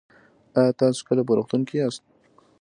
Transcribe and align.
ایا 0.59 0.73
تاسو 0.81 1.01
کله 1.07 1.21
په 1.27 1.31
روغتون 1.37 1.61
کې 1.67 1.75
یاست؟ 1.77 2.01